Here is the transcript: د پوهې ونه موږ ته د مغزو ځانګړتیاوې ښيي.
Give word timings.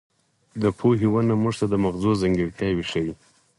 د 0.61 0.63
پوهې 0.77 1.07
ونه 1.11 1.33
موږ 1.41 1.53
ته 1.59 1.65
د 1.71 1.75
مغزو 1.83 2.11
ځانګړتیاوې 2.21 2.83
ښيي. 2.91 3.13